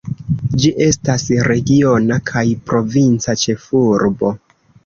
[0.63, 4.37] Ĝi estas regiona kaj provinca ĉefurboj.